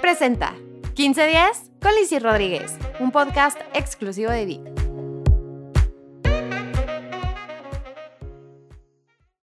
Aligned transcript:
Presenta 0.00 0.56
15 0.94 1.26
días 1.26 1.70
con 1.80 1.94
Lizzy 1.94 2.18
Rodríguez, 2.18 2.76
un 3.00 3.12
podcast 3.12 3.58
exclusivo 3.74 4.30
de 4.30 4.44
Vic. 4.44 4.60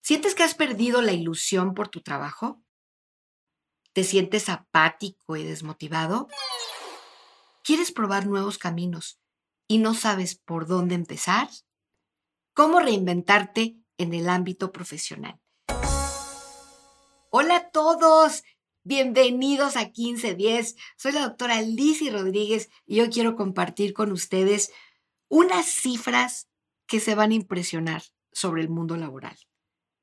¿Sientes 0.02 0.34
que 0.34 0.42
has 0.42 0.54
perdido 0.54 1.02
la 1.02 1.12
ilusión 1.12 1.74
por 1.74 1.88
tu 1.88 2.00
trabajo? 2.00 2.62
¿Te 3.92 4.04
sientes 4.04 4.48
apático 4.48 5.36
y 5.36 5.44
desmotivado? 5.44 6.28
¿Quieres 7.62 7.92
probar 7.92 8.26
nuevos 8.26 8.58
caminos 8.58 9.20
y 9.66 9.78
no 9.78 9.94
sabes 9.94 10.36
por 10.36 10.66
dónde 10.66 10.94
empezar? 10.94 11.48
¿Cómo 12.54 12.80
reinventarte 12.80 13.76
en 13.98 14.14
el 14.14 14.28
ámbito 14.28 14.72
profesional? 14.72 15.40
Hola 17.30 17.56
a 17.56 17.70
todos, 17.70 18.42
bienvenidos 18.88 19.76
a 19.76 19.84
1510. 19.84 20.74
Soy 20.96 21.12
la 21.12 21.20
doctora 21.20 21.60
Lizzy 21.60 22.08
Rodríguez 22.08 22.70
y 22.86 23.00
hoy 23.00 23.10
quiero 23.10 23.36
compartir 23.36 23.92
con 23.92 24.10
ustedes 24.12 24.72
unas 25.28 25.66
cifras 25.66 26.48
que 26.86 26.98
se 26.98 27.14
van 27.14 27.32
a 27.32 27.34
impresionar 27.34 28.02
sobre 28.32 28.62
el 28.62 28.70
mundo 28.70 28.96
laboral. 28.96 29.36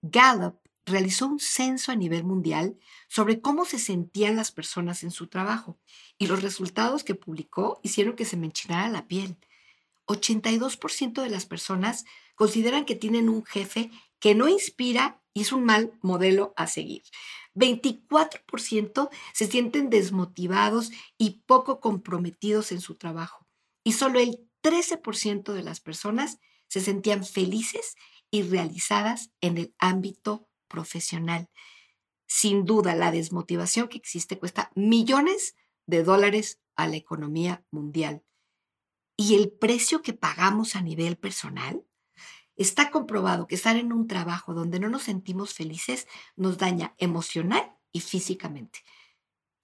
Gallup 0.04 0.60
realizó 0.86 1.26
un 1.26 1.40
censo 1.40 1.92
a 1.92 1.96
nivel 1.96 2.26
mundial 2.26 2.78
sobre 3.08 3.42
cómo 3.42 3.66
se 3.66 3.80
sentían 3.80 4.36
las 4.36 4.52
personas 4.52 5.02
en 5.02 5.10
su 5.10 5.26
trabajo 5.30 5.80
y 6.20 6.28
los 6.28 6.44
resultados 6.44 7.04
que 7.04 7.16
publicó 7.16 7.80
hicieron 7.82 8.16
que 8.16 8.26
se 8.26 8.38
me 8.38 8.46
enchinara 8.46 8.88
la 8.90 9.08
piel. 9.08 9.36
82% 10.06 11.24
de 11.24 11.30
las 11.32 11.48
personas 11.48 12.06
consideran 12.36 12.86
que 12.86 12.94
tienen 12.94 13.30
un 13.30 13.44
jefe 13.46 13.90
que 14.20 14.36
no 14.36 14.48
inspira 14.48 15.24
y 15.34 15.42
es 15.42 15.52
un 15.52 15.66
mal 15.66 15.98
modelo 16.04 16.54
a 16.56 16.68
seguir. 16.68 17.02
24% 17.56 19.10
se 19.34 19.48
sienten 19.48 19.90
desmotivados 19.90 20.92
y 21.18 21.42
poco 21.46 21.80
comprometidos 21.80 22.72
en 22.72 22.82
su 22.82 22.96
trabajo. 22.96 23.48
Y 23.84 23.94
solo 23.94 24.20
el 24.20 24.48
13% 24.62 25.54
de 25.54 25.64
las 25.64 25.80
personas 25.80 26.40
se 26.68 26.82
sentían 26.82 27.24
felices 27.24 27.96
y 28.32 28.44
realizadas 28.44 29.32
en 29.42 29.58
el 29.58 29.76
ámbito 29.80 30.48
profesional. 30.68 31.50
Sin 32.28 32.66
duda, 32.66 32.96
la 32.96 33.12
desmotivación 33.12 33.88
que 33.88 33.98
existe 33.98 34.38
cuesta 34.38 34.72
millones 34.76 35.56
de 35.86 36.04
dólares 36.04 36.60
a 36.76 36.88
la 36.88 36.96
economía 36.96 37.64
mundial. 37.72 38.24
Y 39.18 39.36
el 39.36 39.52
precio 39.52 40.02
que 40.02 40.14
pagamos 40.14 40.76
a 40.76 40.82
nivel 40.82 41.18
personal, 41.18 41.86
está 42.56 42.92
comprobado 42.92 43.48
que 43.48 43.56
estar 43.56 43.76
en 43.76 43.92
un 43.92 44.08
trabajo 44.08 44.54
donde 44.54 44.80
no 44.80 44.90
nos 44.90 45.04
sentimos 45.04 45.54
felices 45.54 46.08
nos 46.36 46.58
daña 46.58 46.94
emocional 46.98 47.74
y 47.92 48.02
físicamente. 48.02 48.80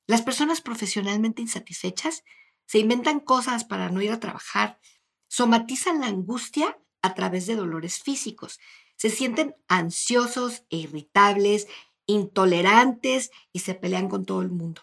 Las 0.07 0.21
personas 0.21 0.61
profesionalmente 0.61 1.41
insatisfechas 1.41 2.23
se 2.65 2.79
inventan 2.79 3.19
cosas 3.19 3.63
para 3.63 3.89
no 3.89 4.01
ir 4.01 4.11
a 4.11 4.19
trabajar, 4.19 4.79
somatizan 5.27 6.01
la 6.01 6.07
angustia 6.07 6.79
a 7.01 7.13
través 7.13 7.45
de 7.47 7.55
dolores 7.55 7.99
físicos, 7.99 8.59
se 8.95 9.09
sienten 9.09 9.55
ansiosos 9.67 10.63
e 10.69 10.77
irritables, 10.77 11.67
intolerantes 12.05 13.31
y 13.51 13.59
se 13.59 13.73
pelean 13.73 14.09
con 14.09 14.25
todo 14.25 14.41
el 14.41 14.51
mundo 14.51 14.81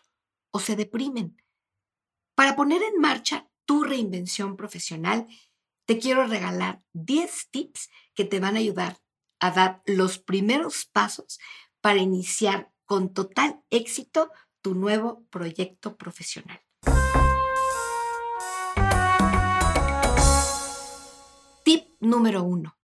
o 0.51 0.61
se 0.61 0.77
deprimen. 0.77 1.43
Para 2.35 2.57
poner 2.57 2.83
en 2.83 3.01
marcha 3.01 3.49
tu 3.65 3.85
reinvención 3.85 4.57
profesional, 4.57 5.27
te 5.89 5.99
quiero 5.99 6.27
regalar 6.27 6.83
10 6.93 7.49
tips 7.51 7.89
que 8.15 8.27
te 8.27 8.41
van 8.41 8.57
a 8.57 8.59
ayudar 8.59 8.99
a 9.41 9.51
dar 9.53 9.83
los 9.87 10.19
primeros 10.19 10.85
pasos 10.85 11.39
para 11.81 11.97
iniciar 11.97 12.71
con 12.85 13.15
total 13.15 13.63
éxito 13.71 14.31
tu 14.61 14.75
nuevo 14.75 15.25
proyecto 15.31 15.97
profesional. 15.97 16.61
Tip 21.65 21.87
número 22.01 22.43
uno. 22.43 22.77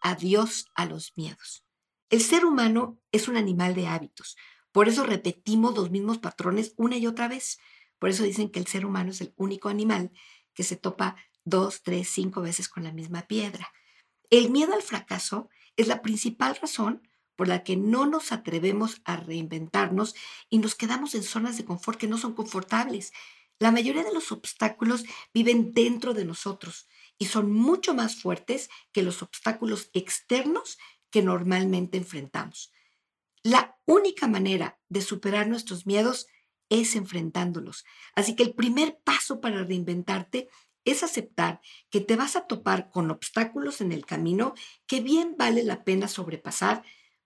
Adiós 0.00 0.66
a 0.76 0.86
los 0.86 1.12
miedos. 1.16 1.64
El 2.08 2.20
ser 2.20 2.44
humano 2.44 3.00
es 3.10 3.26
un 3.26 3.36
animal 3.36 3.74
de 3.74 3.88
hábitos. 3.88 4.36
Por 4.70 4.88
eso 4.88 5.02
repetimos 5.02 5.74
los 5.74 5.90
mismos 5.90 6.18
patrones 6.18 6.72
una 6.76 6.96
y 6.98 7.08
otra 7.08 7.26
vez. 7.26 7.58
Por 7.98 8.10
eso 8.10 8.22
dicen 8.22 8.50
que 8.50 8.58
el 8.58 8.66
ser 8.66 8.86
humano 8.86 9.10
es 9.10 9.20
el 9.20 9.32
único 9.36 9.68
animal 9.68 10.10
que 10.54 10.62
se 10.62 10.76
topa 10.76 11.16
dos, 11.44 11.82
tres, 11.82 12.08
cinco 12.08 12.40
veces 12.40 12.68
con 12.68 12.84
la 12.84 12.92
misma 12.92 13.22
piedra. 13.22 13.72
El 14.30 14.50
miedo 14.50 14.74
al 14.74 14.82
fracaso 14.82 15.48
es 15.76 15.88
la 15.88 16.02
principal 16.02 16.56
razón 16.56 17.08
por 17.36 17.48
la 17.48 17.64
que 17.64 17.76
no 17.76 18.06
nos 18.06 18.32
atrevemos 18.32 19.00
a 19.04 19.16
reinventarnos 19.16 20.14
y 20.48 20.58
nos 20.58 20.74
quedamos 20.74 21.14
en 21.14 21.22
zonas 21.22 21.56
de 21.56 21.64
confort 21.64 21.98
que 21.98 22.06
no 22.06 22.18
son 22.18 22.34
confortables. 22.34 23.12
La 23.58 23.72
mayoría 23.72 24.04
de 24.04 24.12
los 24.12 24.32
obstáculos 24.32 25.04
viven 25.32 25.72
dentro 25.72 26.14
de 26.14 26.24
nosotros 26.24 26.88
y 27.18 27.26
son 27.26 27.52
mucho 27.52 27.94
más 27.94 28.16
fuertes 28.16 28.70
que 28.92 29.02
los 29.02 29.22
obstáculos 29.22 29.90
externos 29.92 30.78
que 31.10 31.22
normalmente 31.22 31.98
enfrentamos. 31.98 32.72
La 33.42 33.76
única 33.84 34.26
manera 34.26 34.80
de 34.88 35.02
superar 35.02 35.46
nuestros 35.48 35.86
miedos 35.86 36.26
es 36.68 36.96
enfrentándolos. 36.96 37.84
Así 38.14 38.36
que 38.36 38.42
el 38.42 38.54
primer 38.54 38.98
paso 39.04 39.40
para 39.40 39.64
reinventarte 39.64 40.48
es 40.84 41.02
aceptar 41.02 41.60
que 41.90 42.00
te 42.00 42.16
vas 42.16 42.36
a 42.36 42.46
topar 42.46 42.90
con 42.90 43.10
obstáculos 43.10 43.80
en 43.80 43.92
el 43.92 44.04
camino 44.04 44.54
que 44.86 45.00
bien 45.00 45.34
vale 45.38 45.62
la 45.62 45.84
pena 45.84 46.08
sobrepasar 46.08 46.82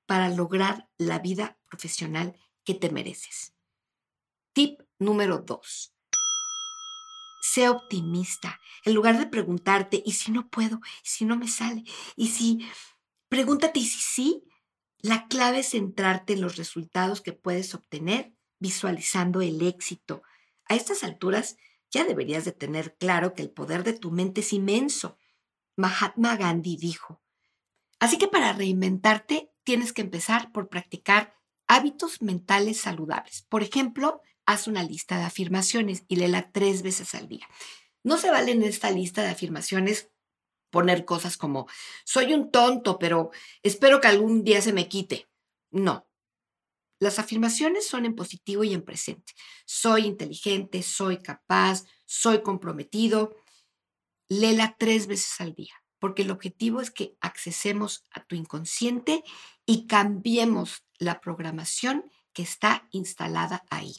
para 0.06 0.28
lograr 0.28 0.88
la 0.97 1.19
vida 1.19 1.59
profesional 1.69 2.38
que 2.65 2.75
te 2.75 2.91
mereces. 2.91 3.54
Tip 4.53 4.81
número 4.99 5.38
2. 5.38 5.94
Sé 7.43 7.69
optimista. 7.69 8.60
En 8.84 8.94
lugar 8.94 9.19
de 9.19 9.26
preguntarte, 9.26 10.03
¿y 10.05 10.12
si 10.12 10.32
no 10.32 10.49
puedo? 10.49 10.81
¿Y 11.05 11.09
si 11.09 11.25
no 11.25 11.37
me 11.37 11.49
sale? 11.49 11.84
¿Y 12.16 12.28
si... 12.28 12.66
Pregúntate, 13.28 13.81
¿y 13.81 13.84
si 13.84 14.00
sí? 14.00 14.44
La 15.00 15.28
clave 15.28 15.60
es 15.60 15.70
centrarte 15.70 16.32
en 16.32 16.41
los 16.41 16.56
resultados 16.56 17.20
que 17.20 17.32
puedes 17.32 17.75
obtener 17.75 18.34
visualizando 18.58 19.41
el 19.41 19.62
éxito. 19.62 20.22
A 20.66 20.74
estas 20.74 21.04
alturas 21.04 21.56
ya 21.91 22.04
deberías 22.04 22.44
de 22.44 22.52
tener 22.52 22.96
claro 22.96 23.34
que 23.34 23.42
el 23.42 23.50
poder 23.50 23.84
de 23.84 23.94
tu 23.94 24.10
mente 24.10 24.41
es 24.41 24.52
inmenso. 24.52 25.16
Mahatma 25.76 26.36
Gandhi 26.36 26.76
dijo. 26.76 27.22
Así 27.98 28.19
que 28.19 28.28
para 28.28 28.52
reinventarte 28.52 29.50
tienes 29.64 29.92
que 29.92 30.02
empezar 30.02 30.52
por 30.52 30.69
practicar 30.69 31.34
hábitos 31.66 32.22
mentales 32.22 32.80
saludables. 32.80 33.42
Por 33.42 33.62
ejemplo, 33.62 34.22
haz 34.46 34.66
una 34.66 34.82
lista 34.82 35.19
de 35.19 35.25
afirmaciones 35.25 36.04
y 36.08 36.16
léela 36.16 36.50
tres 36.50 36.82
veces 36.82 37.14
al 37.14 37.28
día. 37.28 37.46
No 38.02 38.16
se 38.16 38.30
vale 38.30 38.52
en 38.52 38.62
esta 38.62 38.90
lista 38.90 39.22
de 39.22 39.28
afirmaciones 39.28 40.10
poner 40.70 41.04
cosas 41.04 41.36
como 41.36 41.66
soy 42.04 42.32
un 42.32 42.50
tonto, 42.50 42.98
pero 42.98 43.30
espero 43.62 44.00
que 44.00 44.08
algún 44.08 44.44
día 44.44 44.62
se 44.62 44.72
me 44.72 44.88
quite. 44.88 45.28
No, 45.70 46.07
las 47.00 47.19
afirmaciones 47.19 47.86
son 47.86 48.04
en 48.04 48.14
positivo 48.14 48.64
y 48.64 48.75
en 48.75 48.82
presente. 48.82 49.32
Soy 49.64 50.06
inteligente, 50.06 50.82
soy 50.82 51.19
capaz, 51.19 51.84
soy 52.06 52.42
comprometido. 52.42 53.36
Lela 54.28 54.76
tres 54.78 55.06
veces 55.06 55.41
al 55.41 55.54
día, 55.54 55.75
porque 55.98 56.22
el 56.22 56.31
objetivo 56.31 56.81
es 56.81 56.91
que 56.91 57.16
accesemos 57.20 58.04
a 58.10 58.25
tu 58.25 58.34
inconsciente 58.34 59.22
y 59.64 59.87
cambiemos 59.87 60.84
la 60.98 61.20
programación 61.20 62.10
que 62.32 62.42
está 62.42 62.88
instalada 62.91 63.64
ahí. 63.70 63.97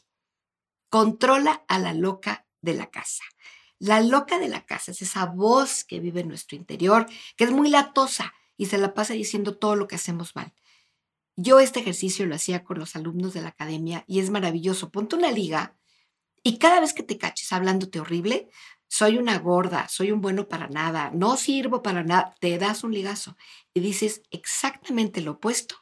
Controla 0.90 1.64
a 1.68 1.80
la 1.80 1.94
loca 1.94 2.48
de 2.62 2.74
la 2.74 2.90
casa. 2.90 3.24
La 3.78 4.02
loca 4.02 4.40
de 4.40 4.50
la 4.50 4.66
casa 4.66 4.92
es 4.92 5.02
esa 5.02 5.26
voz 5.26 5.86
que 5.86 6.02
vive 6.02 6.20
en 6.22 6.28
nuestro 6.28 6.58
interior, 6.58 7.06
que 7.38 7.46
es 7.46 7.52
muy 7.52 7.70
latosa 7.70 8.34
y 8.58 8.66
se 8.66 8.78
la 8.78 8.94
pasa 8.94 9.14
diciendo 9.14 9.58
todo 9.58 9.78
lo 9.78 9.88
que 9.88 9.96
hacemos 9.96 10.36
mal. 10.36 10.54
Yo 11.42 11.62
este 11.62 11.80
ejercicio 11.80 12.26
lo 12.26 12.36
hacía 12.36 12.66
con 12.66 12.80
los 12.80 12.98
alumnos 12.98 13.34
de 13.34 13.42
la 13.42 13.48
academia 13.48 14.04
y 14.08 14.20
es 14.20 14.30
maravilloso. 14.30 14.92
Ponte 14.92 15.16
una 15.16 15.32
liga 15.32 15.78
y 16.44 16.58
cada 16.58 16.82
vez 16.82 16.94
que 16.94 17.02
te 17.02 17.18
caches 17.18 17.54
hablándote 17.54 18.02
horrible, 18.02 18.50
soy 18.90 19.18
una 19.18 19.40
gorda, 19.40 19.88
soy 19.88 20.12
un 20.12 20.20
bueno 20.20 20.50
para 20.50 20.68
nada, 20.68 21.12
no 21.14 21.38
sirvo 21.38 21.82
para 21.82 22.04
nada, 22.04 22.36
te 22.42 22.58
das 22.58 22.84
un 22.84 22.92
ligazo 22.92 23.38
y 23.74 23.80
dices 23.80 24.22
exactamente 24.32 25.22
lo 25.22 25.32
opuesto 25.32 25.78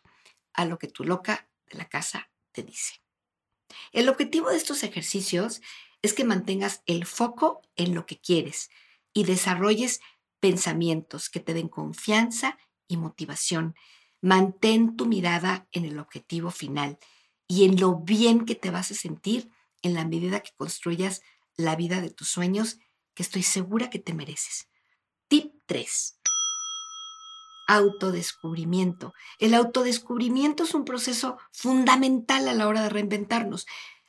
a 0.53 0.65
lo 0.65 0.77
que 0.77 0.89
tu 0.89 1.03
loca 1.03 1.49
de 1.65 1.79
la 1.79 1.89
casa 1.89 2.29
te 2.51 2.61
dice. 2.61 3.01
El 3.91 4.09
objetivo 4.09 4.51
de 4.51 4.57
estos 4.57 4.83
ejercicios 4.83 5.63
es 6.03 6.13
que 6.13 6.23
mantengas 6.23 6.83
el 6.85 7.07
foco 7.07 7.63
en 7.75 7.95
lo 7.95 8.05
que 8.05 8.21
quieres 8.21 8.69
y 9.11 9.23
desarrolles 9.23 10.01
pensamientos 10.39 11.31
que 11.31 11.39
te 11.39 11.55
den 11.55 11.67
confianza 11.67 12.59
y 12.87 12.97
motivación 12.97 13.73
Mantén 14.21 14.95
tu 14.95 15.05
mirada 15.05 15.67
en 15.71 15.85
el 15.85 15.99
objetivo 15.99 16.51
final 16.51 16.97
y 17.47 17.65
en 17.65 17.79
lo 17.79 17.97
bien 17.97 18.45
que 18.45 18.55
te 18.55 18.71
vas 18.71 18.91
a 18.91 18.95
sentir 18.95 19.49
en 19.81 19.93
la 19.93 20.05
medida 20.05 20.41
que 20.41 20.51
construyas 20.55 21.21
la 21.55 21.75
vida 21.75 22.01
de 22.01 22.09
tus 22.09 22.27
sueños 22.27 22.79
que 23.13 23.23
estoy 23.23 23.43
segura 23.43 23.89
que 23.89 23.99
te 23.99 24.13
mereces. 24.13 24.69
Tip 25.27 25.53
3. 25.65 26.19
autodescubrimiento. 27.67 29.13
El 29.39 29.53
autodescubrimiento 29.53 30.63
es 30.63 30.73
un 30.73 30.85
proceso 30.85 31.37
fundamental 31.51 32.47
a 32.47 32.53
la 32.53 32.67
hora 32.67 32.83
de 32.83 32.89
reinventarnos. 32.89 33.65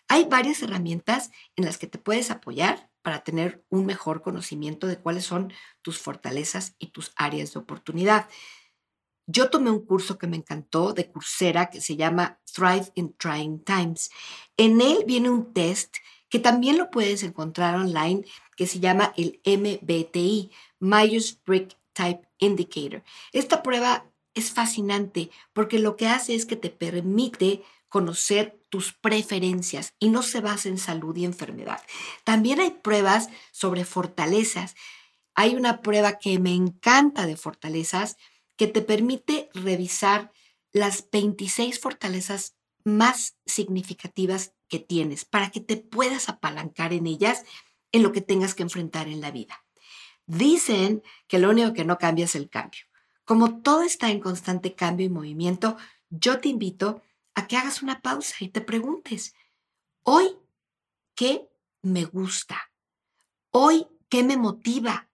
Hay 0.06 0.24
varias 0.24 0.62
herramientas 0.62 1.30
en 1.56 1.64
las 1.64 1.76
que 1.76 1.88
te 1.88 1.98
puedes 1.98 2.30
apoyar 2.30 2.88
para 3.02 3.24
tener 3.24 3.64
un 3.68 3.84
mejor 3.84 4.22
conocimiento 4.22 4.86
de 4.86 4.98
cuáles 4.98 5.24
son 5.24 5.52
tus 5.82 5.98
fortalezas 5.98 6.76
y 6.78 6.88
tus 6.88 7.12
áreas 7.16 7.52
de 7.52 7.58
oportunidad. 7.58 8.28
Yo 9.30 9.50
tomé 9.50 9.70
un 9.70 9.84
curso 9.84 10.16
que 10.16 10.26
me 10.26 10.38
encantó 10.38 10.94
de 10.94 11.10
Coursera 11.10 11.68
que 11.68 11.82
se 11.82 11.96
llama 11.96 12.40
Thrive 12.50 12.90
in 12.94 13.14
Trying 13.18 13.62
Times. 13.62 14.10
En 14.56 14.80
él 14.80 15.04
viene 15.06 15.28
un 15.28 15.52
test 15.52 15.96
que 16.30 16.38
también 16.38 16.78
lo 16.78 16.90
puedes 16.90 17.22
encontrar 17.22 17.74
online 17.74 18.24
que 18.56 18.66
se 18.66 18.80
llama 18.80 19.12
el 19.18 19.38
MBTI, 19.44 20.50
Myers-Briggs 20.80 21.76
Type 21.92 22.26
Indicator. 22.38 23.04
Esta 23.32 23.62
prueba 23.62 24.06
es 24.32 24.50
fascinante 24.50 25.30
porque 25.52 25.78
lo 25.78 25.96
que 25.96 26.06
hace 26.06 26.34
es 26.34 26.46
que 26.46 26.56
te 26.56 26.70
permite 26.70 27.62
conocer 27.90 28.58
tus 28.70 28.94
preferencias 28.94 29.92
y 29.98 30.08
no 30.08 30.22
se 30.22 30.40
basa 30.40 30.70
en 30.70 30.78
salud 30.78 31.14
y 31.16 31.26
enfermedad. 31.26 31.82
También 32.24 32.60
hay 32.60 32.70
pruebas 32.70 33.28
sobre 33.52 33.84
fortalezas. 33.84 34.74
Hay 35.34 35.54
una 35.54 35.82
prueba 35.82 36.18
que 36.18 36.38
me 36.38 36.54
encanta 36.54 37.26
de 37.26 37.36
fortalezas 37.36 38.16
que 38.58 38.66
te 38.66 38.82
permite 38.82 39.48
revisar 39.54 40.32
las 40.72 41.08
26 41.10 41.80
fortalezas 41.80 42.56
más 42.84 43.38
significativas 43.46 44.52
que 44.68 44.80
tienes 44.80 45.24
para 45.24 45.50
que 45.50 45.60
te 45.60 45.76
puedas 45.76 46.28
apalancar 46.28 46.92
en 46.92 47.06
ellas 47.06 47.44
en 47.92 48.02
lo 48.02 48.12
que 48.12 48.20
tengas 48.20 48.54
que 48.54 48.64
enfrentar 48.64 49.08
en 49.08 49.20
la 49.20 49.30
vida. 49.30 49.64
Dicen 50.26 51.02
que 51.26 51.38
lo 51.38 51.50
único 51.50 51.72
que 51.72 51.84
no 51.84 51.96
cambia 51.98 52.26
es 52.26 52.34
el 52.34 52.50
cambio. 52.50 52.82
Como 53.24 53.62
todo 53.62 53.82
está 53.82 54.10
en 54.10 54.20
constante 54.20 54.74
cambio 54.74 55.06
y 55.06 55.10
movimiento, 55.10 55.76
yo 56.10 56.40
te 56.40 56.48
invito 56.48 57.02
a 57.34 57.46
que 57.46 57.56
hagas 57.56 57.82
una 57.82 58.02
pausa 58.02 58.34
y 58.40 58.48
te 58.48 58.60
preguntes, 58.60 59.34
hoy, 60.02 60.36
¿qué 61.14 61.48
me 61.82 62.04
gusta? 62.04 62.72
Hoy, 63.50 63.86
¿qué 64.08 64.24
me 64.24 64.36
motiva? 64.36 65.08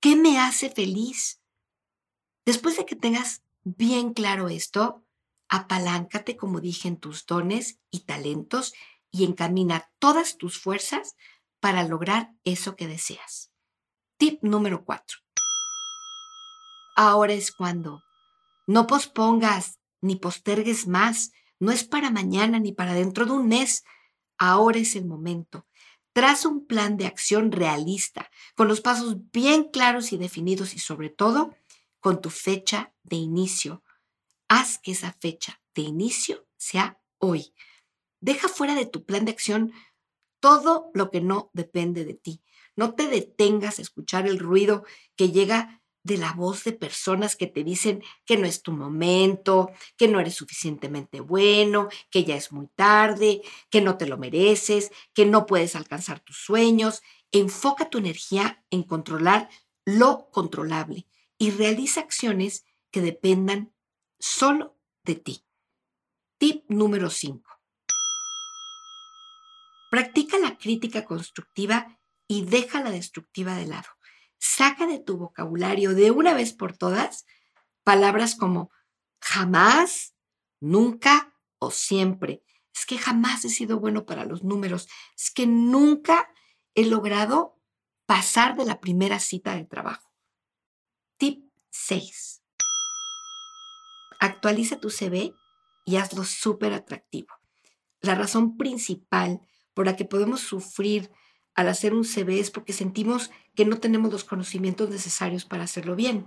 ¿Qué 0.00 0.16
me 0.16 0.38
hace 0.38 0.70
feliz? 0.70 1.40
Después 2.46 2.76
de 2.76 2.86
que 2.86 2.94
tengas 2.94 3.42
bien 3.64 4.14
claro 4.14 4.48
esto, 4.48 5.04
apaláncate, 5.48 6.36
como 6.36 6.60
dije, 6.60 6.86
en 6.86 6.96
tus 6.96 7.26
dones 7.26 7.80
y 7.90 8.04
talentos 8.04 8.72
y 9.10 9.24
encamina 9.24 9.90
todas 9.98 10.38
tus 10.38 10.58
fuerzas 10.58 11.16
para 11.58 11.82
lograr 11.82 12.30
eso 12.44 12.76
que 12.76 12.86
deseas. 12.86 13.50
Tip 14.16 14.42
número 14.42 14.84
4. 14.84 15.18
Ahora 16.94 17.32
es 17.32 17.50
cuando. 17.50 18.02
No 18.68 18.86
pospongas 18.86 19.80
ni 20.00 20.14
postergues 20.14 20.86
más. 20.86 21.32
No 21.58 21.72
es 21.72 21.82
para 21.82 22.10
mañana 22.10 22.60
ni 22.60 22.72
para 22.72 22.94
dentro 22.94 23.26
de 23.26 23.32
un 23.32 23.48
mes. 23.48 23.82
Ahora 24.38 24.78
es 24.78 24.94
el 24.94 25.04
momento. 25.04 25.66
Traza 26.12 26.48
un 26.48 26.66
plan 26.66 26.96
de 26.96 27.06
acción 27.06 27.50
realista, 27.50 28.30
con 28.54 28.68
los 28.68 28.80
pasos 28.80 29.16
bien 29.32 29.64
claros 29.64 30.12
y 30.12 30.16
definidos 30.16 30.74
y 30.74 30.78
sobre 30.78 31.10
todo 31.10 31.54
con 32.06 32.20
tu 32.20 32.30
fecha 32.30 32.94
de 33.02 33.16
inicio. 33.16 33.82
Haz 34.46 34.78
que 34.78 34.92
esa 34.92 35.12
fecha 35.14 35.60
de 35.74 35.82
inicio 35.82 36.46
sea 36.56 37.00
hoy. 37.18 37.52
Deja 38.20 38.46
fuera 38.46 38.76
de 38.76 38.86
tu 38.86 39.04
plan 39.04 39.24
de 39.24 39.32
acción 39.32 39.72
todo 40.38 40.92
lo 40.94 41.10
que 41.10 41.20
no 41.20 41.50
depende 41.52 42.04
de 42.04 42.14
ti. 42.14 42.44
No 42.76 42.94
te 42.94 43.08
detengas 43.08 43.80
a 43.80 43.82
escuchar 43.82 44.28
el 44.28 44.38
ruido 44.38 44.84
que 45.16 45.32
llega 45.32 45.82
de 46.04 46.16
la 46.16 46.32
voz 46.32 46.62
de 46.62 46.74
personas 46.74 47.34
que 47.34 47.48
te 47.48 47.64
dicen 47.64 48.04
que 48.24 48.36
no 48.36 48.46
es 48.46 48.62
tu 48.62 48.70
momento, 48.70 49.72
que 49.96 50.06
no 50.06 50.20
eres 50.20 50.36
suficientemente 50.36 51.18
bueno, 51.18 51.88
que 52.08 52.22
ya 52.22 52.36
es 52.36 52.52
muy 52.52 52.68
tarde, 52.76 53.42
que 53.68 53.80
no 53.80 53.98
te 53.98 54.06
lo 54.06 54.16
mereces, 54.16 54.92
que 55.12 55.26
no 55.26 55.44
puedes 55.44 55.74
alcanzar 55.74 56.20
tus 56.20 56.36
sueños. 56.36 57.02
Enfoca 57.32 57.90
tu 57.90 57.98
energía 57.98 58.64
en 58.70 58.84
controlar 58.84 59.48
lo 59.84 60.30
controlable 60.30 61.08
y 61.38 61.50
realiza 61.50 62.00
acciones 62.00 62.64
que 62.90 63.00
dependan 63.00 63.74
solo 64.18 64.78
de 65.04 65.16
ti. 65.16 65.44
Tip 66.38 66.64
número 66.68 67.10
5. 67.10 67.42
Practica 69.90 70.38
la 70.38 70.58
crítica 70.58 71.04
constructiva 71.04 71.98
y 72.28 72.44
deja 72.44 72.82
la 72.82 72.90
destructiva 72.90 73.54
de 73.54 73.66
lado. 73.66 73.88
Saca 74.38 74.86
de 74.86 74.98
tu 74.98 75.16
vocabulario 75.16 75.94
de 75.94 76.10
una 76.10 76.34
vez 76.34 76.52
por 76.52 76.76
todas 76.76 77.24
palabras 77.84 78.34
como 78.34 78.70
jamás, 79.20 80.14
nunca 80.60 81.34
o 81.58 81.70
siempre. 81.70 82.42
Es 82.74 82.84
que 82.84 82.98
jamás 82.98 83.44
he 83.44 83.48
sido 83.48 83.78
bueno 83.78 84.04
para 84.04 84.24
los 84.24 84.42
números. 84.42 84.88
Es 85.16 85.30
que 85.30 85.46
nunca 85.46 86.28
he 86.74 86.84
logrado 86.84 87.58
pasar 88.06 88.56
de 88.56 88.66
la 88.66 88.80
primera 88.80 89.18
cita 89.18 89.54
de 89.54 89.64
trabajo. 89.64 90.05
Tip 91.76 92.00
6. 92.00 92.42
Actualiza 94.18 94.80
tu 94.80 94.90
CV 94.90 95.34
y 95.84 95.96
hazlo 95.96 96.24
súper 96.24 96.72
atractivo. 96.72 97.28
La 98.00 98.14
razón 98.14 98.56
principal 98.56 99.40
por 99.74 99.86
la 99.86 99.96
que 99.96 100.04
podemos 100.04 100.40
sufrir 100.40 101.10
al 101.54 101.68
hacer 101.68 101.94
un 101.94 102.04
CV 102.04 102.40
es 102.40 102.50
porque 102.50 102.72
sentimos 102.72 103.30
que 103.54 103.64
no 103.64 103.78
tenemos 103.78 104.10
los 104.10 104.24
conocimientos 104.24 104.90
necesarios 104.90 105.44
para 105.44 105.64
hacerlo 105.64 105.96
bien. 105.96 106.26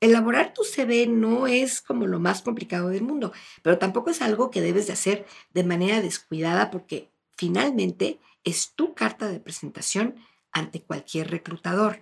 Elaborar 0.00 0.52
tu 0.52 0.64
CV 0.64 1.06
no 1.06 1.46
es 1.46 1.80
como 1.80 2.06
lo 2.06 2.20
más 2.20 2.42
complicado 2.42 2.88
del 2.88 3.02
mundo, 3.02 3.32
pero 3.62 3.78
tampoco 3.78 4.10
es 4.10 4.22
algo 4.22 4.50
que 4.50 4.60
debes 4.60 4.86
de 4.86 4.92
hacer 4.92 5.26
de 5.52 5.64
manera 5.64 6.02
descuidada 6.02 6.70
porque 6.70 7.10
finalmente 7.36 8.20
es 8.42 8.74
tu 8.74 8.94
carta 8.94 9.28
de 9.28 9.40
presentación 9.40 10.16
ante 10.52 10.82
cualquier 10.82 11.30
reclutador. 11.30 12.00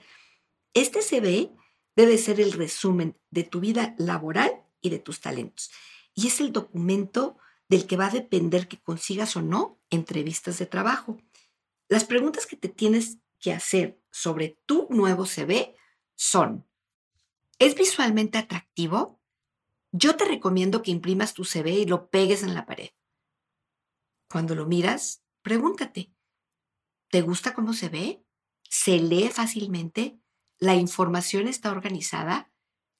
Este 0.74 1.02
CV 1.02 1.52
debe 1.96 2.18
ser 2.18 2.40
el 2.40 2.52
resumen 2.52 3.18
de 3.30 3.44
tu 3.44 3.60
vida 3.60 3.94
laboral 3.98 4.64
y 4.80 4.90
de 4.90 4.98
tus 4.98 5.20
talentos. 5.20 5.70
Y 6.14 6.26
es 6.28 6.40
el 6.40 6.52
documento 6.52 7.38
del 7.68 7.86
que 7.86 7.96
va 7.96 8.06
a 8.06 8.10
depender 8.10 8.68
que 8.68 8.80
consigas 8.80 9.36
o 9.36 9.42
no 9.42 9.80
entrevistas 9.90 10.58
de 10.58 10.66
trabajo. 10.66 11.18
Las 11.88 12.04
preguntas 12.04 12.46
que 12.46 12.56
te 12.56 12.68
tienes 12.68 13.18
que 13.38 13.52
hacer 13.52 14.00
sobre 14.10 14.58
tu 14.66 14.86
nuevo 14.90 15.26
CV 15.26 15.76
son, 16.14 16.66
¿es 17.58 17.74
visualmente 17.74 18.38
atractivo? 18.38 19.20
Yo 19.90 20.16
te 20.16 20.24
recomiendo 20.24 20.82
que 20.82 20.90
imprimas 20.90 21.34
tu 21.34 21.44
CV 21.44 21.72
y 21.72 21.86
lo 21.86 22.08
pegues 22.08 22.42
en 22.42 22.54
la 22.54 22.66
pared. 22.66 22.90
Cuando 24.30 24.54
lo 24.54 24.66
miras, 24.66 25.22
pregúntate, 25.42 26.14
¿te 27.08 27.20
gusta 27.20 27.52
cómo 27.52 27.74
se 27.74 27.90
ve? 27.90 28.24
¿Se 28.62 28.98
lee 28.98 29.28
fácilmente? 29.28 30.21
La 30.62 30.76
información 30.76 31.48
está 31.48 31.72
organizada, 31.72 32.48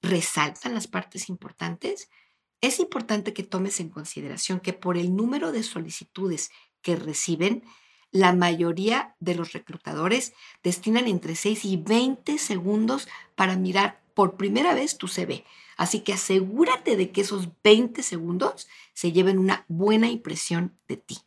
resaltan 0.03 0.75
las 0.75 0.89
partes 0.89 1.29
importantes, 1.29 2.11
es 2.61 2.81
importante 2.81 3.33
que 3.33 3.45
tomes 3.45 3.79
en 3.79 3.89
consideración 3.89 4.59
que 4.59 4.73
por 4.73 4.99
el 4.99 5.15
número 5.15 5.53
de 5.53 5.63
solicitudes 5.63 6.51
que 6.81 6.97
reciben, 6.97 7.63
la 8.11 8.33
mayoría 8.33 9.15
de 9.21 9.37
los 9.37 9.53
reclutadores 9.53 10.33
destinan 10.65 11.07
entre 11.07 11.37
6 11.37 11.65
y 11.65 11.77
20 11.77 12.37
segundos 12.39 13.07
para 13.37 13.55
mirar 13.55 14.03
por 14.15 14.37
primera 14.37 14.75
vez 14.75 14.99
tu 14.99 15.07
CV. 15.07 15.45
Así 15.77 16.01
que 16.01 16.15
asegúrate 16.15 16.97
de 16.97 17.13
que 17.13 17.21
esos 17.21 17.49
20 17.63 18.03
segundos 18.03 18.67
se 18.93 19.13
lleven 19.13 19.39
una 19.39 19.67
buena 19.69 20.09
impresión 20.09 20.77
de 20.89 20.97
ti. 20.97 21.19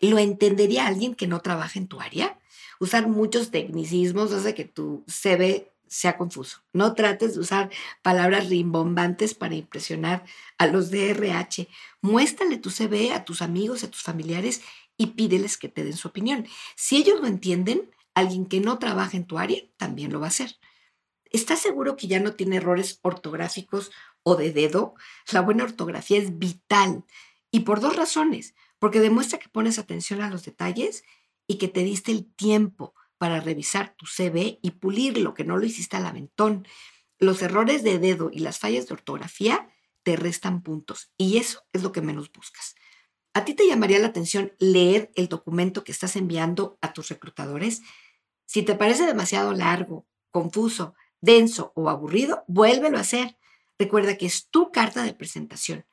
¿Lo 0.00 0.18
entendería 0.18 0.86
alguien 0.86 1.14
que 1.14 1.26
no 1.26 1.40
trabaja 1.40 1.78
en 1.78 1.88
tu 1.88 2.00
área? 2.00 2.40
usar 2.80 3.06
muchos 3.06 3.50
tecnicismos 3.50 4.32
hace 4.32 4.54
que 4.54 4.64
tu 4.64 5.04
CV 5.06 5.70
sea 5.86 6.16
confuso. 6.16 6.62
No 6.72 6.94
trates 6.94 7.34
de 7.34 7.40
usar 7.40 7.70
palabras 8.02 8.48
rimbombantes 8.48 9.34
para 9.34 9.54
impresionar 9.54 10.24
a 10.56 10.66
los 10.66 10.90
DRH. 10.90 11.68
Muéstrale 12.00 12.58
tu 12.58 12.70
CV 12.70 13.12
a 13.12 13.24
tus 13.24 13.42
amigos, 13.42 13.84
a 13.84 13.90
tus 13.90 14.02
familiares 14.02 14.62
y 14.96 15.08
pídeles 15.08 15.58
que 15.58 15.68
te 15.68 15.84
den 15.84 15.96
su 15.96 16.08
opinión. 16.08 16.46
Si 16.74 16.96
ellos 16.96 17.20
lo 17.20 17.26
entienden, 17.26 17.90
alguien 18.14 18.46
que 18.46 18.60
no 18.60 18.78
trabaja 18.78 19.16
en 19.16 19.26
tu 19.26 19.38
área 19.38 19.62
también 19.76 20.12
lo 20.12 20.20
va 20.20 20.26
a 20.26 20.30
hacer. 20.30 20.56
¿Estás 21.26 21.60
seguro 21.60 21.96
que 21.96 22.06
ya 22.06 22.18
no 22.18 22.32
tiene 22.32 22.56
errores 22.56 22.98
ortográficos 23.02 23.90
o 24.22 24.36
de 24.36 24.52
dedo? 24.52 24.94
La 25.32 25.42
buena 25.42 25.64
ortografía 25.64 26.18
es 26.18 26.38
vital 26.38 27.04
y 27.50 27.60
por 27.60 27.80
dos 27.80 27.96
razones. 27.96 28.54
Porque 28.80 28.98
demuestra 28.98 29.38
que 29.38 29.48
pones 29.48 29.78
atención 29.78 30.22
a 30.22 30.30
los 30.30 30.44
detalles 30.44 31.04
y 31.46 31.58
que 31.58 31.68
te 31.68 31.84
diste 31.84 32.10
el 32.10 32.26
tiempo 32.34 32.94
para 33.18 33.40
revisar 33.40 33.94
tu 33.96 34.06
CV 34.06 34.58
y 34.62 34.72
pulirlo, 34.72 35.34
que 35.34 35.44
no 35.44 35.56
lo 35.56 35.66
hiciste 35.66 35.96
al 35.96 36.06
aventón. 36.06 36.66
Los 37.18 37.42
errores 37.42 37.84
de 37.84 38.00
dedo 38.00 38.30
y 38.32 38.40
las 38.40 38.58
fallas 38.58 38.88
de 38.88 38.94
ortografía 38.94 39.68
te 40.02 40.16
restan 40.16 40.62
puntos 40.62 41.12
y 41.18 41.36
eso 41.36 41.62
es 41.72 41.82
lo 41.82 41.92
que 41.92 42.00
menos 42.00 42.32
buscas. 42.32 42.74
¿A 43.34 43.44
ti 43.44 43.54
te 43.54 43.68
llamaría 43.68 43.98
la 43.98 44.08
atención 44.08 44.52
leer 44.58 45.12
el 45.14 45.28
documento 45.28 45.84
que 45.84 45.92
estás 45.92 46.16
enviando 46.16 46.78
a 46.80 46.92
tus 46.92 47.10
reclutadores? 47.10 47.82
Si 48.46 48.62
te 48.62 48.74
parece 48.74 49.06
demasiado 49.06 49.52
largo, 49.52 50.08
confuso, 50.30 50.94
denso 51.20 51.72
o 51.76 51.90
aburrido, 51.90 52.44
vuélvelo 52.48 52.98
a 52.98 53.02
hacer. 53.02 53.36
Recuerda 53.78 54.16
que 54.16 54.26
es 54.26 54.48
tu 54.48 54.72
carta 54.72 55.02
de 55.02 55.14
presentación. 55.14 55.86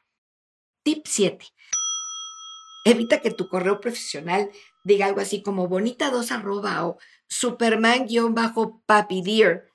Tip 0.84 1.06
7. 1.06 1.46
Evita 2.88 3.20
que 3.20 3.32
tu 3.32 3.50
correo 3.50 3.82
profesional 3.82 4.50
diga 4.86 5.08
algo 5.08 5.20
así 5.20 5.44
como 5.44 5.67
bonita2 5.67 6.32
arroba 6.32 6.88
o 6.88 6.98
superman-papidear. 7.27 9.70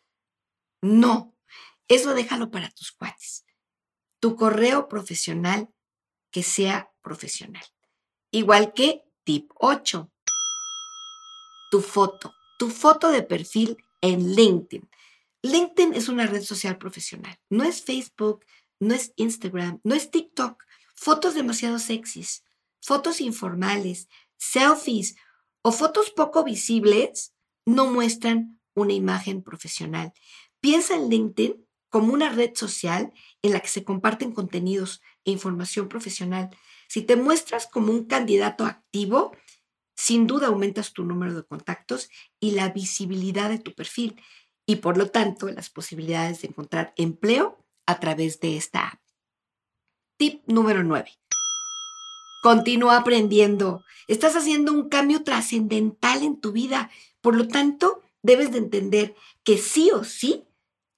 No, 0.80 1.36
eso 1.88 2.14
déjalo 2.14 2.50
para 2.50 2.70
tus 2.70 2.90
cuates. 2.90 3.44
Tu 4.18 4.34
correo 4.34 4.88
profesional 4.88 5.68
que 6.30 6.42
sea 6.42 6.90
profesional. 7.02 7.66
Igual 8.30 8.72
que 8.72 9.02
tip 9.24 9.50
8. 9.56 10.10
Tu 11.70 11.82
foto. 11.82 12.32
Tu 12.58 12.70
foto 12.70 13.10
de 13.10 13.22
perfil 13.22 13.76
en 14.00 14.34
LinkedIn. 14.34 14.88
LinkedIn 15.42 15.92
es 15.92 16.08
una 16.08 16.26
red 16.26 16.42
social 16.42 16.78
profesional. 16.78 17.38
No 17.50 17.64
es 17.64 17.84
Facebook, 17.84 18.46
no 18.80 18.94
es 18.94 19.12
Instagram, 19.16 19.82
no 19.84 19.94
es 19.94 20.10
TikTok. 20.10 20.64
Fotos 20.94 21.34
demasiado 21.34 21.78
sexys, 21.78 22.42
fotos 22.82 23.20
informales, 23.20 24.08
selfies 24.36 25.16
o 25.62 25.72
fotos 25.72 26.10
poco 26.10 26.44
visibles 26.44 27.32
no 27.64 27.86
muestran 27.86 28.60
una 28.74 28.92
imagen 28.92 29.42
profesional. 29.42 30.12
Piensa 30.60 30.96
en 30.96 31.08
LinkedIn 31.08 31.64
como 31.88 32.12
una 32.12 32.30
red 32.30 32.54
social 32.54 33.12
en 33.42 33.52
la 33.52 33.60
que 33.60 33.68
se 33.68 33.84
comparten 33.84 34.32
contenidos 34.32 35.00
e 35.24 35.30
información 35.30 35.88
profesional. 35.88 36.50
Si 36.88 37.02
te 37.02 37.16
muestras 37.16 37.66
como 37.66 37.92
un 37.92 38.06
candidato 38.06 38.64
activo, 38.64 39.36
sin 39.94 40.26
duda 40.26 40.48
aumentas 40.48 40.92
tu 40.92 41.04
número 41.04 41.34
de 41.34 41.44
contactos 41.44 42.08
y 42.40 42.52
la 42.52 42.70
visibilidad 42.70 43.50
de 43.50 43.58
tu 43.58 43.74
perfil 43.74 44.20
y 44.66 44.76
por 44.76 44.96
lo 44.96 45.10
tanto 45.10 45.48
las 45.48 45.70
posibilidades 45.70 46.42
de 46.42 46.48
encontrar 46.48 46.92
empleo 46.96 47.64
a 47.86 48.00
través 48.00 48.40
de 48.40 48.56
esta 48.56 48.88
app. 48.88 49.00
Tip 50.16 50.42
número 50.46 50.82
9. 50.82 51.21
Continúa 52.42 52.96
aprendiendo. 52.96 53.84
Estás 54.08 54.34
haciendo 54.34 54.72
un 54.72 54.88
cambio 54.88 55.22
trascendental 55.22 56.24
en 56.24 56.40
tu 56.40 56.50
vida. 56.50 56.90
Por 57.20 57.36
lo 57.36 57.46
tanto, 57.46 58.02
debes 58.20 58.50
de 58.50 58.58
entender 58.58 59.14
que 59.44 59.58
sí 59.58 59.92
o 59.92 60.02
sí 60.02 60.48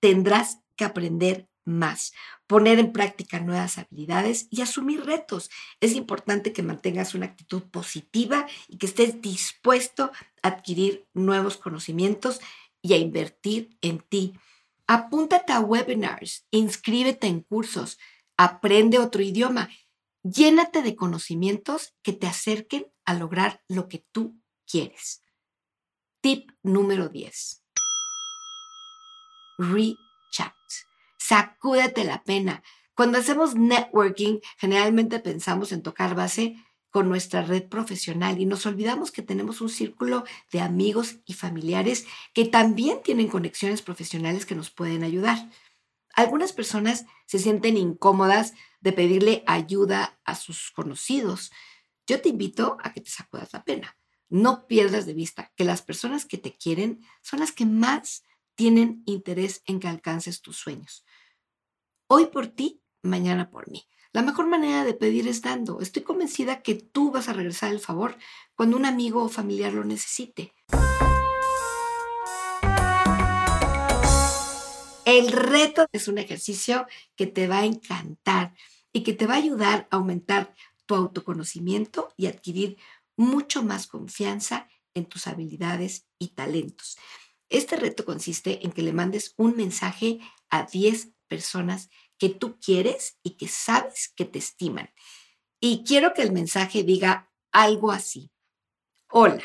tendrás 0.00 0.60
que 0.74 0.86
aprender 0.86 1.46
más, 1.66 2.14
poner 2.46 2.78
en 2.78 2.92
práctica 2.92 3.40
nuevas 3.40 3.76
habilidades 3.76 4.48
y 4.50 4.62
asumir 4.62 5.04
retos. 5.04 5.50
Es 5.80 5.92
importante 5.92 6.54
que 6.54 6.62
mantengas 6.62 7.14
una 7.14 7.26
actitud 7.26 7.62
positiva 7.64 8.46
y 8.66 8.78
que 8.78 8.86
estés 8.86 9.20
dispuesto 9.20 10.12
a 10.42 10.48
adquirir 10.48 11.06
nuevos 11.12 11.58
conocimientos 11.58 12.40
y 12.80 12.94
a 12.94 12.96
invertir 12.96 13.76
en 13.82 13.98
ti. 14.00 14.32
Apúntate 14.86 15.52
a 15.52 15.60
webinars, 15.60 16.46
inscríbete 16.50 17.26
en 17.26 17.40
cursos, 17.40 17.98
aprende 18.38 18.98
otro 18.98 19.22
idioma, 19.22 19.68
llénate 20.24 20.82
de 20.82 20.96
conocimientos 20.96 21.94
que 22.02 22.12
te 22.12 22.26
acerquen 22.26 22.86
a 23.04 23.14
lograr 23.14 23.62
lo 23.68 23.88
que 23.88 24.04
tú 24.10 24.40
quieres. 24.66 25.22
Tip 26.20 26.50
número 26.62 27.08
10. 27.08 27.62
Reach. 29.58 29.98
Sacúdete 31.26 32.04
la 32.04 32.22
pena. 32.22 32.62
Cuando 32.94 33.16
hacemos 33.16 33.54
networking, 33.54 34.40
generalmente 34.58 35.20
pensamos 35.20 35.72
en 35.72 35.82
tocar 35.82 36.14
base 36.14 36.56
con 36.90 37.08
nuestra 37.08 37.40
red 37.40 37.66
profesional 37.66 38.38
y 38.38 38.44
nos 38.44 38.66
olvidamos 38.66 39.10
que 39.10 39.22
tenemos 39.22 39.62
un 39.62 39.70
círculo 39.70 40.24
de 40.52 40.60
amigos 40.60 41.16
y 41.24 41.32
familiares 41.32 42.06
que 42.34 42.44
también 42.44 43.02
tienen 43.02 43.28
conexiones 43.28 43.80
profesionales 43.80 44.44
que 44.44 44.54
nos 44.54 44.70
pueden 44.70 45.02
ayudar. 45.02 45.50
Algunas 46.14 46.52
personas 46.52 47.06
se 47.26 47.38
sienten 47.38 47.76
incómodas 47.76 48.54
de 48.80 48.92
pedirle 48.92 49.42
ayuda 49.46 50.20
a 50.24 50.34
sus 50.34 50.70
conocidos. 50.70 51.50
Yo 52.06 52.20
te 52.20 52.28
invito 52.28 52.76
a 52.82 52.92
que 52.92 53.00
te 53.00 53.10
sacudas 53.10 53.52
la 53.52 53.64
pena. 53.64 53.96
No 54.28 54.66
pierdas 54.66 55.06
de 55.06 55.14
vista 55.14 55.52
que 55.56 55.64
las 55.64 55.82
personas 55.82 56.24
que 56.24 56.38
te 56.38 56.56
quieren 56.56 57.00
son 57.22 57.40
las 57.40 57.52
que 57.52 57.66
más 57.66 58.24
tienen 58.54 59.02
interés 59.06 59.62
en 59.66 59.80
que 59.80 59.88
alcances 59.88 60.40
tus 60.40 60.56
sueños. 60.56 61.04
Hoy 62.06 62.26
por 62.26 62.46
ti, 62.46 62.82
mañana 63.02 63.50
por 63.50 63.70
mí. 63.70 63.88
La 64.12 64.22
mejor 64.22 64.46
manera 64.46 64.84
de 64.84 64.94
pedir 64.94 65.26
es 65.26 65.42
dando. 65.42 65.80
Estoy 65.80 66.02
convencida 66.02 66.62
que 66.62 66.74
tú 66.74 67.10
vas 67.10 67.28
a 67.28 67.32
regresar 67.32 67.72
el 67.72 67.80
favor 67.80 68.16
cuando 68.54 68.76
un 68.76 68.86
amigo 68.86 69.24
o 69.24 69.28
familiar 69.28 69.72
lo 69.72 69.82
necesite. 69.82 70.52
El 75.04 75.32
reto 75.32 75.86
es 75.92 76.08
un 76.08 76.16
ejercicio 76.16 76.86
que 77.14 77.26
te 77.26 77.46
va 77.46 77.58
a 77.58 77.64
encantar 77.66 78.54
y 78.90 79.02
que 79.02 79.12
te 79.12 79.26
va 79.26 79.34
a 79.34 79.38
ayudar 79.38 79.86
a 79.90 79.96
aumentar 79.96 80.54
tu 80.86 80.94
autoconocimiento 80.94 82.14
y 82.16 82.26
adquirir 82.26 82.78
mucho 83.16 83.62
más 83.62 83.86
confianza 83.86 84.68
en 84.94 85.04
tus 85.04 85.26
habilidades 85.26 86.06
y 86.18 86.28
talentos. 86.28 86.96
Este 87.50 87.76
reto 87.76 88.06
consiste 88.06 88.64
en 88.64 88.72
que 88.72 88.82
le 88.82 88.94
mandes 88.94 89.34
un 89.36 89.56
mensaje 89.56 90.20
a 90.48 90.64
10 90.64 91.10
personas 91.28 91.90
que 92.16 92.30
tú 92.30 92.58
quieres 92.58 93.18
y 93.22 93.36
que 93.36 93.48
sabes 93.48 94.10
que 94.16 94.24
te 94.24 94.38
estiman. 94.38 94.88
Y 95.60 95.84
quiero 95.84 96.14
que 96.14 96.22
el 96.22 96.32
mensaje 96.32 96.82
diga 96.82 97.30
algo 97.52 97.92
así. 97.92 98.30
Hola, 99.10 99.42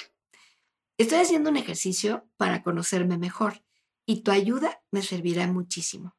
estoy 0.97 1.19
haciendo 1.19 1.49
un 1.49 1.57
ejercicio 1.57 2.29
para 2.37 2.63
conocerme 2.63 3.17
mejor 3.17 3.61
y 4.09 4.21
tu 4.21 4.31
ayuda 4.31 4.81
me 4.89 5.03
servirá 5.03 5.45
muchísimo. 5.45 6.17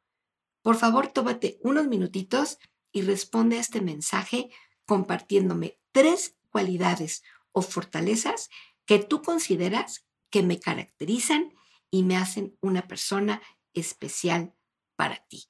Por 0.62 0.76
favor, 0.76 1.08
tómate 1.08 1.58
unos 1.60 1.88
minutitos 1.88 2.58
y 2.92 3.02
responde 3.02 3.56
a 3.56 3.60
este 3.60 3.80
mensaje 3.80 4.48
compartiéndome 4.86 5.80
tres 5.90 6.36
cualidades 6.50 7.24
o 7.50 7.62
fortalezas 7.62 8.48
que 8.86 9.00
tú 9.00 9.22
consideras 9.22 10.06
que 10.30 10.44
me 10.44 10.60
caracterizan 10.60 11.52
y 11.90 12.04
me 12.04 12.16
hacen 12.16 12.56
una 12.60 12.86
persona 12.86 13.42
especial 13.74 14.54
para 14.94 15.26
ti. 15.26 15.48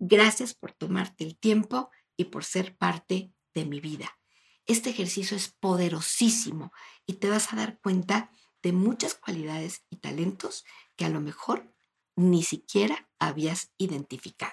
Gracias 0.00 0.54
por 0.54 0.72
tomarte 0.72 1.22
el 1.22 1.38
tiempo 1.38 1.88
y 2.16 2.24
por 2.24 2.44
ser 2.44 2.76
parte 2.76 3.32
de 3.54 3.64
mi 3.64 3.78
vida. 3.78 4.18
Este 4.66 4.90
ejercicio 4.90 5.36
es 5.36 5.50
poderosísimo 5.50 6.72
y 7.06 7.12
te 7.12 7.30
vas 7.30 7.52
a 7.52 7.56
dar 7.56 7.78
cuenta 7.78 8.32
de 8.60 8.72
muchas 8.72 9.14
cualidades 9.14 9.84
y 9.90 9.98
talentos 9.98 10.64
que 10.96 11.04
a 11.04 11.08
lo 11.08 11.20
mejor 11.20 11.72
ni 12.16 12.42
siquiera 12.42 13.08
habías 13.18 13.70
identificado. 13.78 14.52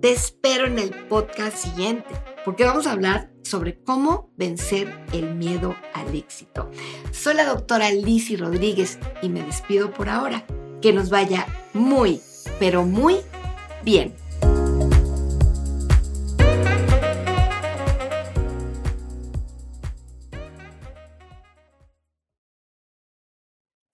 Te 0.00 0.12
espero 0.12 0.66
en 0.66 0.78
el 0.78 0.90
podcast 1.08 1.56
siguiente, 1.56 2.14
porque 2.44 2.64
vamos 2.64 2.86
a 2.86 2.92
hablar 2.92 3.32
sobre 3.42 3.82
cómo 3.82 4.30
vencer 4.36 5.04
el 5.12 5.34
miedo 5.34 5.74
al 5.94 6.14
éxito. 6.14 6.70
Soy 7.10 7.34
la 7.34 7.44
doctora 7.44 7.90
Lizzy 7.90 8.36
Rodríguez 8.36 8.98
y 9.22 9.28
me 9.28 9.42
despido 9.42 9.92
por 9.92 10.08
ahora 10.08 10.46
que 10.80 10.92
nos 10.92 11.10
vaya 11.10 11.46
muy, 11.72 12.20
pero 12.60 12.84
muy 12.84 13.16
bien. 13.82 14.14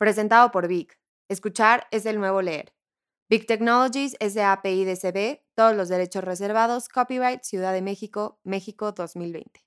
Presentado 0.02 0.50
por 0.50 0.66
Vic. 0.66 0.98
Escuchar 1.28 1.86
es 1.92 2.06
el 2.06 2.18
nuevo 2.18 2.42
leer. 2.42 2.74
Big 3.30 3.46
Technologies 3.46 4.16
es 4.18 4.34
todos 5.54 5.76
los 5.76 5.88
derechos 5.88 6.24
reservados, 6.24 6.88
copyright 6.88 7.44
Ciudad 7.44 7.72
de 7.72 7.82
México, 7.82 8.40
México 8.42 8.90
2020. 8.90 9.64